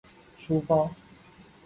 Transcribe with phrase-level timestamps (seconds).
[0.39, 0.89] 书包